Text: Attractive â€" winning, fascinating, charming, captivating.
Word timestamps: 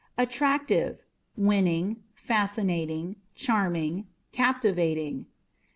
Attractive 0.17 1.05
â€" 1.39 1.43
winning, 1.45 1.97
fascinating, 2.15 3.17
charming, 3.35 4.07
captivating. 4.31 5.27